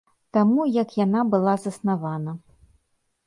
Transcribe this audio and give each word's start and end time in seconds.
Таму 0.35 0.61
як 0.77 0.89
яна 0.99 1.21
была 1.35 1.53
заснавана. 1.65 2.31